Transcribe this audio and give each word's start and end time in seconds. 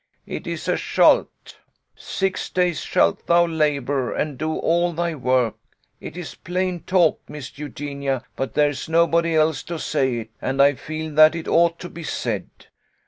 "It 0.25 0.47
is 0.47 0.67
a 0.67 0.77
shalt. 0.77 1.29
f 1.45 1.53
Six 1.95 2.49
days 2.49 2.79
shalt 2.81 3.27
thou 3.27 3.45
labour 3.45 4.11
and 4.15 4.35
do 4.35 4.57
all 4.57 4.93
thy 4.93 5.13
work.' 5.13 5.59
It 5.99 6.17
is 6.17 6.33
plain 6.33 6.79
talk, 6.79 7.21
Miss 7.29 7.59
Eugenia, 7.59 8.23
but 8.35 8.55
there's 8.55 8.89
nobody 8.89 9.35
else 9.35 9.61
to 9.65 9.77
say 9.77 10.15
it, 10.21 10.29
and 10.41 10.59
I 10.59 10.73
feel 10.73 11.11
that 11.13 11.35
it 11.35 11.47
ought 11.47 11.77
to 11.81 11.89
be 11.89 12.01
said. 12.01 12.47